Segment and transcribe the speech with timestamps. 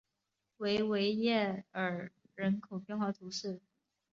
[0.57, 3.61] 维维耶尔人口变化图示